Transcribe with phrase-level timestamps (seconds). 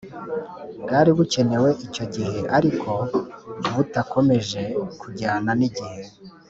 [0.83, 2.91] Bwari bukenewe icyo gihe ariko
[3.73, 4.61] butakomeje
[5.01, 6.01] kujyana n’igihe